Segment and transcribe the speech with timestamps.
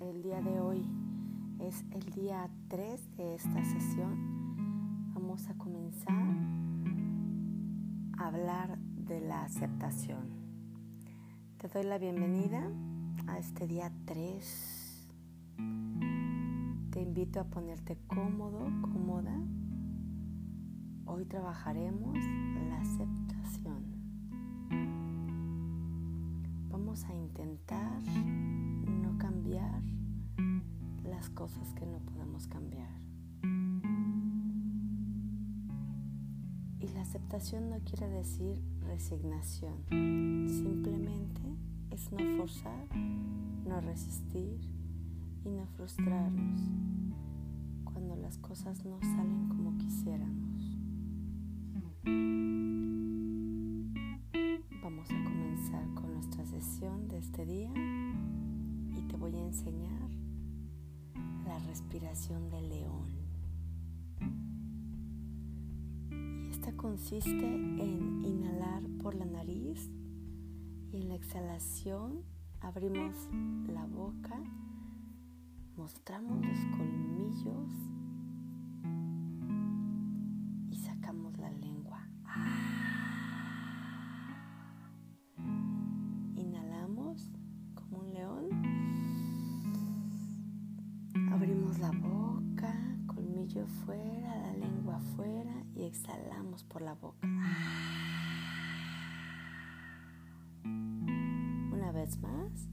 [0.00, 0.84] el día de hoy
[1.58, 5.14] es el día 3 de esta sesión.
[5.14, 6.14] Vamos a comenzar
[8.18, 10.28] a hablar de la aceptación.
[11.56, 12.70] Te doy la bienvenida
[13.26, 15.08] a este día 3.
[16.90, 19.40] Te invito a ponerte cómodo, cómoda.
[21.06, 22.18] Hoy trabajaremos
[22.68, 23.86] la aceptación.
[26.68, 28.02] Vamos a intentar
[29.22, 29.80] cambiar
[31.04, 32.90] las cosas que no podemos cambiar.
[36.80, 39.84] Y la aceptación no quiere decir resignación,
[40.48, 41.40] simplemente
[41.92, 42.88] es no forzar,
[43.64, 44.60] no resistir
[45.44, 46.60] y no frustrarnos
[47.84, 50.78] cuando las cosas no salen como quisiéramos.
[54.82, 57.72] Vamos a comenzar con nuestra sesión de este día
[59.22, 60.10] voy a enseñar
[61.46, 63.06] la respiración del león.
[66.10, 69.88] Y esta consiste en inhalar por la nariz
[70.90, 72.24] y en la exhalación
[72.62, 73.14] abrimos
[73.72, 74.42] la boca,
[75.76, 77.91] mostramos los colmillos
[93.66, 97.26] fuera, la lengua fuera y exhalamos por la boca.
[100.64, 102.68] Una vez más.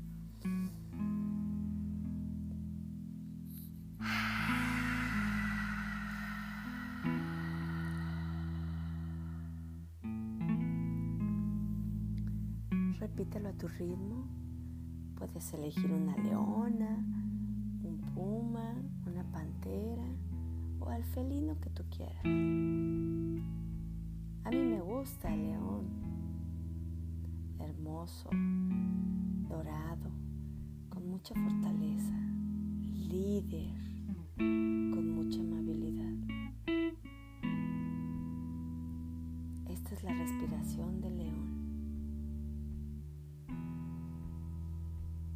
[12.99, 14.27] Repítelo a tu ritmo.
[15.15, 16.97] Puedes elegir una leona,
[17.83, 18.75] un puma,
[19.05, 20.05] una pantera
[20.79, 22.23] o al felino que tú quieras.
[24.43, 25.85] A mí me gusta el león,
[27.59, 28.29] hermoso,
[29.47, 30.09] dorado,
[30.89, 32.17] con mucha fortaleza,
[33.09, 33.75] líder,
[34.37, 36.13] con mucha amabilidad.
[39.67, 41.59] Esta es la respiración del león.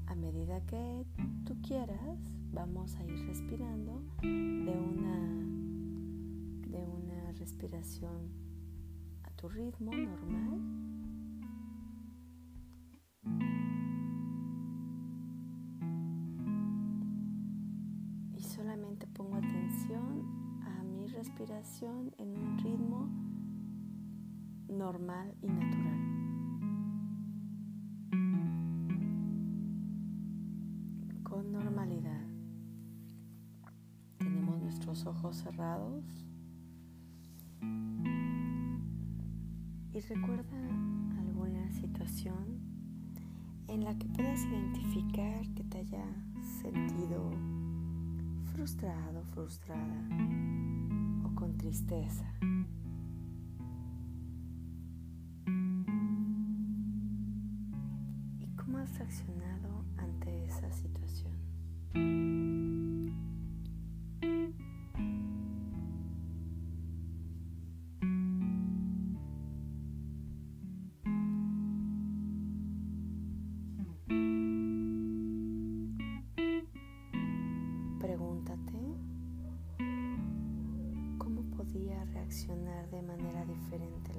[0.08, 1.06] A medida que
[1.46, 2.20] tú quieras,
[2.54, 5.18] vamos a ir respirando de una,
[6.68, 8.30] de una respiración
[9.24, 10.62] a tu ritmo normal.
[18.36, 23.10] Y solamente pongo atención a mi respiración en un ritmo
[24.68, 26.23] normal y natural.
[39.94, 40.58] Y recuerda
[41.20, 42.60] alguna situación
[43.68, 46.06] en la que puedas identificar que te haya
[46.62, 47.30] sentido
[48.54, 50.08] frustrado, frustrada
[51.24, 52.26] o con tristeza.
[58.40, 61.53] ¿Y cómo has accionado ante esa situación?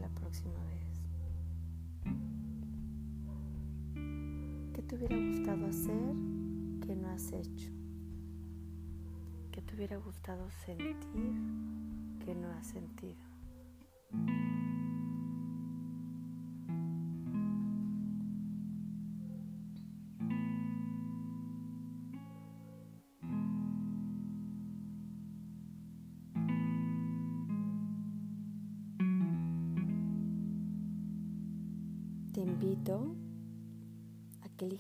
[0.01, 0.85] La próxima vez.
[4.75, 6.15] ¿Qué te hubiera gustado hacer
[6.85, 7.71] que no has hecho?
[9.53, 10.97] ¿Qué te hubiera gustado sentir
[12.25, 13.23] que no has sentido?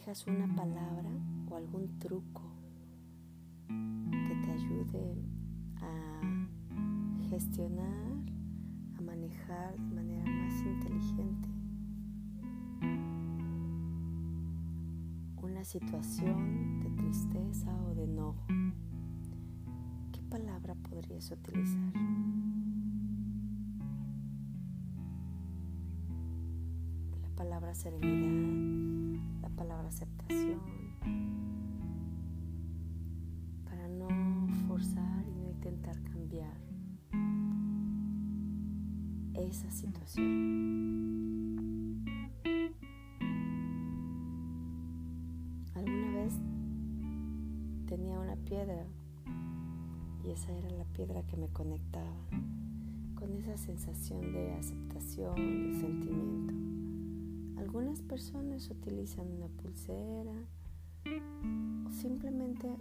[0.04, 1.08] Elijas una palabra
[1.48, 2.42] o algún truco
[3.68, 5.16] que te ayude
[5.76, 6.20] a
[7.30, 8.12] gestionar,
[8.98, 11.48] a manejar de manera más inteligente
[15.42, 18.46] una situación de tristeza o de enojo.
[20.12, 21.92] ¿Qué palabra podrías utilizar?
[27.34, 28.53] palabra serenidad, la
[29.54, 30.60] palabra aceptación,
[33.64, 34.08] para no
[34.66, 36.56] forzar y no intentar cambiar
[39.34, 40.24] esa situación.
[45.74, 46.34] Alguna vez
[47.86, 48.86] tenía una piedra
[50.24, 52.14] y esa era la piedra que me conectaba
[53.14, 56.73] con esa sensación de aceptación, de sentimiento.
[57.56, 60.32] Algunas personas utilizan una pulsera
[61.86, 62.76] o simplemente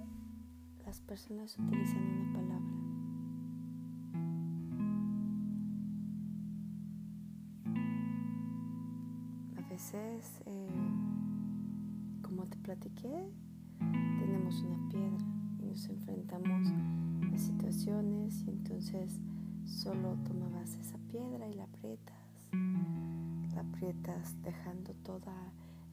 [0.86, 2.74] las personas utilizan una palabra.
[9.58, 10.68] A veces, eh,
[12.22, 13.32] como te platiqué,
[14.20, 15.26] tenemos una piedra
[15.60, 19.20] y nos enfrentamos a situaciones y entonces
[19.66, 22.50] solo tomabas esa piedra y la aprietas
[23.58, 25.34] aprietas dejando toda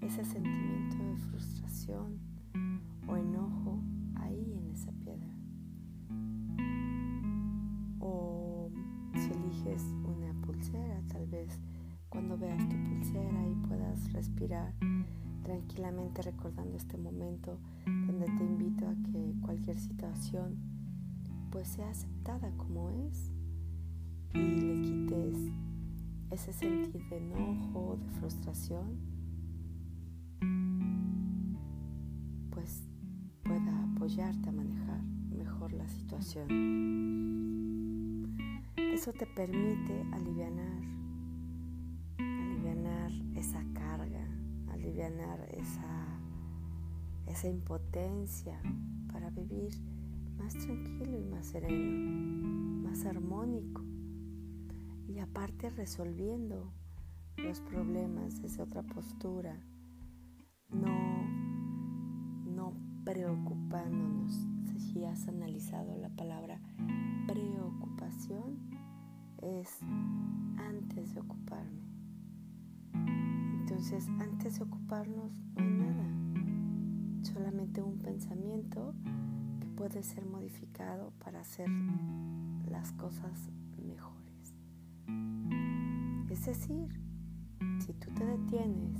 [0.01, 2.19] ese sentimiento de frustración
[3.07, 3.83] o enojo
[4.17, 5.35] ahí en esa piedra.
[8.01, 8.71] O
[9.15, 11.61] si eliges una pulsera, tal vez
[12.09, 14.75] cuando veas tu pulsera y puedas respirar
[15.43, 20.59] tranquilamente recordando este momento donde te invito a que cualquier situación
[21.51, 23.33] pues sea aceptada como es
[24.35, 25.53] y le quites
[26.31, 29.01] ese sentir de enojo, de frustración,
[32.51, 32.89] pues
[33.43, 36.47] pueda apoyarte a manejar mejor la situación.
[38.77, 40.53] Eso te permite aliviar,
[42.19, 44.27] aliviar esa carga,
[44.73, 46.21] aliviar esa,
[47.27, 48.61] esa impotencia
[49.13, 49.71] para vivir
[50.39, 53.83] más tranquilo y más sereno, más armónico
[55.11, 56.73] y aparte resolviendo
[57.37, 59.59] los problemas desde otra postura,
[60.71, 61.27] no,
[62.45, 62.75] no
[63.05, 64.47] preocupándonos.
[64.79, 66.61] Si has analizado la palabra
[67.27, 68.59] preocupación,
[69.43, 69.79] es
[70.59, 71.83] antes de ocuparme.
[73.61, 78.95] Entonces, antes de ocuparnos no hay nada, solamente un pensamiento
[79.61, 81.69] que puede ser modificado para hacer
[82.69, 83.51] las cosas
[86.41, 86.89] es decir,
[87.81, 88.97] si tú te detienes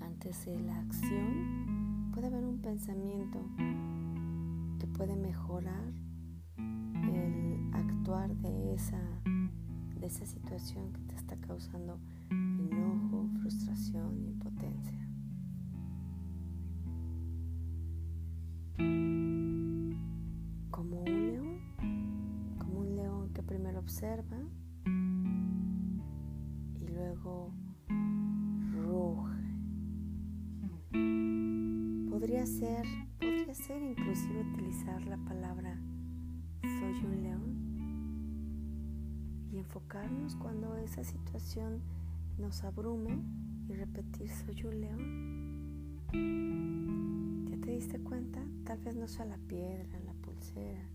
[0.00, 3.38] antes de la acción, puede haber un pensamiento
[4.80, 5.92] que puede mejorar
[6.56, 9.00] el actuar de esa,
[10.00, 14.47] de esa situación que te está causando enojo, frustración, impotencia.
[27.18, 27.50] Luego
[28.72, 29.36] ruge.
[32.10, 32.84] Podría ser,
[33.18, 35.78] podría ser inclusive utilizar la palabra
[36.62, 37.68] soy un león
[39.52, 41.82] y enfocarnos cuando esa situación
[42.38, 43.22] nos abrume
[43.68, 45.18] y repetir soy un león.
[47.50, 48.40] ¿Ya te diste cuenta?
[48.64, 50.88] Tal vez no sea la piedra, la pulsera,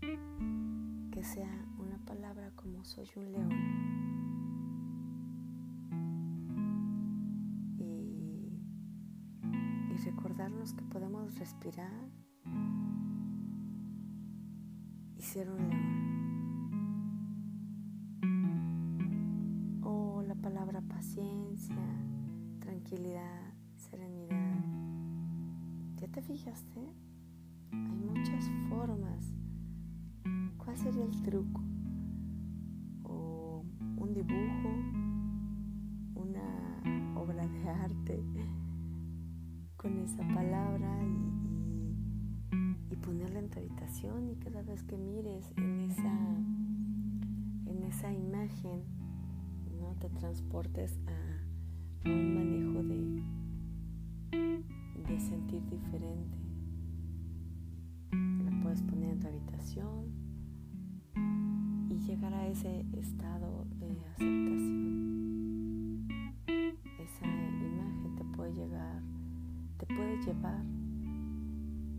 [0.00, 4.27] que sea una palabra como soy un león.
[10.74, 12.10] Que podemos respirar
[15.16, 16.08] y ser un león.
[19.82, 21.76] O la palabra paciencia,
[22.60, 24.64] tranquilidad, serenidad.
[25.96, 26.92] ¿Ya te fijaste?
[27.72, 29.32] Hay muchas formas.
[30.56, 31.62] ¿Cuál sería el truco?
[33.04, 33.64] O
[33.96, 34.70] un dibujo,
[36.14, 38.24] una obra de arte
[39.78, 46.12] con esa palabra y, ponerla en tu habitación y cada vez que mires en esa,
[47.64, 48.82] en esa imagen,
[49.80, 49.94] ¿no?
[49.94, 53.22] te transportes a, un manejo de,
[55.08, 56.36] de sentir diferente.
[58.12, 60.12] La puedes poner en tu habitación
[61.88, 65.17] y llegar a ese estado de aceptación.
[69.86, 70.64] Puede llevar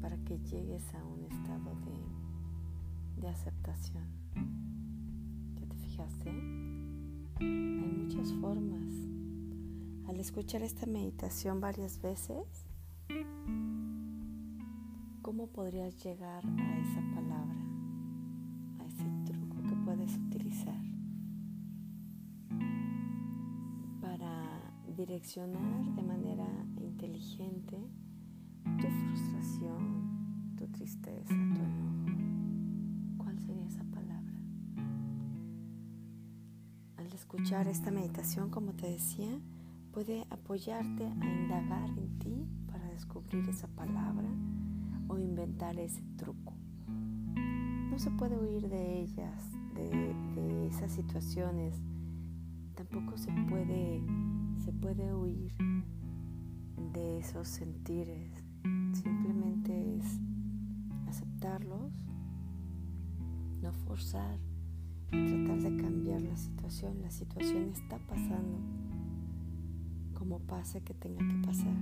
[0.02, 4.06] para que llegues a un estado de, de aceptación.
[5.56, 6.30] ¿Ya te fijaste?
[7.40, 8.94] Hay muchas formas.
[10.08, 12.66] Al escuchar esta meditación varias veces,
[15.22, 17.62] ¿cómo podrías llegar a esa palabra,
[18.80, 20.82] a ese truco que puedes utilizar
[24.02, 26.48] para direccionar de manera
[26.90, 27.78] inteligente
[28.64, 32.06] tu frustración, tu tristeza, tu enojo.
[33.18, 34.00] ¿Cuál sería esa palabra?
[37.20, 39.40] escuchar esta meditación, como te decía,
[39.92, 44.30] puede apoyarte a indagar en ti para descubrir esa palabra
[45.08, 46.54] o inventar ese truco.
[47.92, 49.44] No se puede huir de ellas,
[49.76, 51.76] de, esas situaciones.
[52.76, 54.02] Tampoco se puede,
[54.64, 55.54] se puede huir
[56.80, 58.32] de esos sentires.
[58.94, 60.20] Simplemente es
[61.08, 61.94] aceptarlos,
[63.62, 64.40] no forzar
[65.12, 67.02] y tratar de cambiar la situación.
[67.02, 68.60] La situación está pasando
[70.14, 71.78] como pase que tenga que pasar.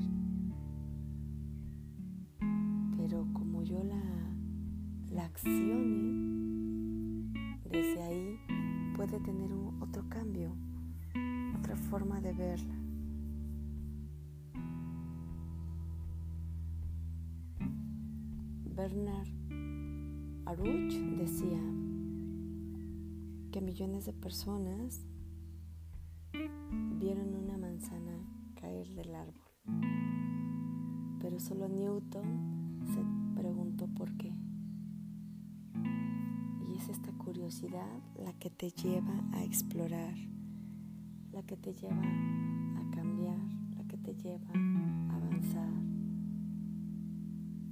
[2.97, 4.03] Pero como yo la,
[5.11, 6.17] la accione,
[7.69, 8.39] desde ahí
[8.95, 10.55] puede tener otro cambio,
[11.57, 12.86] otra forma de verla.
[18.77, 19.27] Bernard
[20.45, 21.59] Aruch decía
[23.51, 25.03] que millones de personas
[26.99, 28.19] vieron una manzana
[28.53, 29.49] caer del árbol,
[31.19, 34.31] pero solo Newton se preguntó por qué.
[36.69, 40.13] Y es esta curiosidad la que te lleva a explorar,
[41.31, 43.39] la que te lleva a cambiar,
[43.75, 45.73] la que te lleva a avanzar,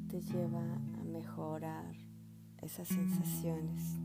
[0.08, 1.95] te lleva a mejorar
[2.62, 3.98] esas sensaciones.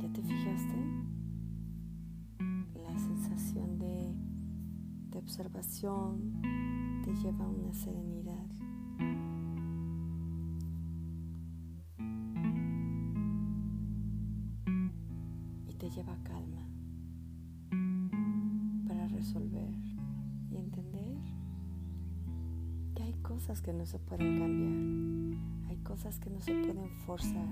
[0.00, 0.76] ¿Ya te fijaste?
[2.74, 4.14] La sensación de,
[5.18, 6.40] observación
[7.04, 8.46] te lleva a una serenidad.
[23.40, 25.00] Cosas que no se pueden cambiar
[25.90, 27.48] cosas que no se pueden forzar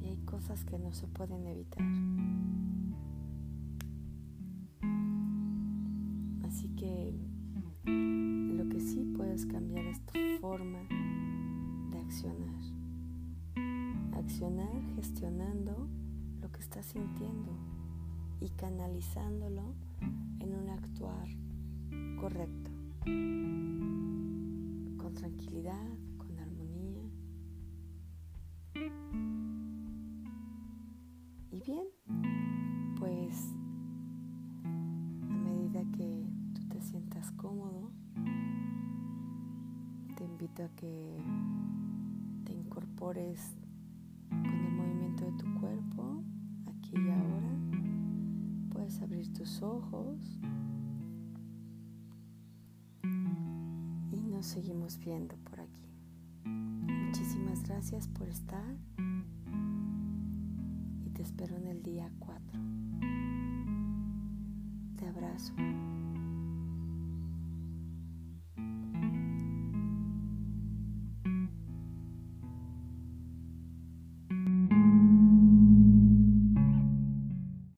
[0.00, 1.82] y hay cosas que no se pueden evitar.
[6.46, 7.14] Así que
[7.84, 10.78] lo que sí puedes cambiar es tu forma
[11.90, 12.62] de accionar.
[14.14, 15.88] Accionar gestionando
[16.40, 17.52] lo que estás sintiendo
[18.40, 19.74] y canalizándolo
[20.38, 21.28] en un actuar
[22.20, 22.70] correcto,
[25.52, 27.10] con tranquilidad,
[31.50, 31.86] bien,
[32.98, 33.54] pues
[34.64, 37.90] a medida que tú te sientas cómodo,
[40.16, 41.18] te invito a que
[42.44, 43.54] te incorpores
[44.30, 46.24] con el movimiento de tu cuerpo,
[46.66, 47.58] aquí y ahora.
[48.70, 50.40] Puedes abrir tus ojos
[54.42, 55.86] nos seguimos viendo por aquí.
[56.44, 58.74] Muchísimas gracias por estar
[61.14, 62.60] te espero en el día 4.
[64.96, 65.54] Te abrazo.